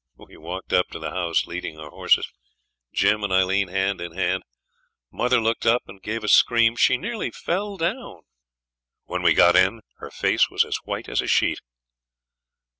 We 0.15 0.35
walked 0.35 0.73
up 0.73 0.87
to 0.87 0.97
the 0.99 1.11
house, 1.11 1.45
leading 1.45 1.77
our 1.77 1.91
horses, 1.91 2.27
Jim 2.91 3.23
and 3.23 3.31
Aileen 3.31 3.67
hand 3.67 4.01
in 4.01 4.13
hand. 4.13 4.41
Mother 5.11 5.39
looked 5.39 5.67
up 5.67 5.83
and 5.85 6.01
gave 6.01 6.23
a 6.23 6.27
scream; 6.27 6.75
she 6.75 6.97
nearly 6.97 7.29
fell 7.29 7.77
down; 7.77 8.21
when 9.05 9.21
we 9.21 9.35
got 9.35 9.55
in 9.55 9.81
her 9.97 10.09
face 10.09 10.49
was 10.49 10.65
as 10.65 10.77
white 10.77 11.07
as 11.07 11.21
a 11.21 11.27
sheet. 11.27 11.59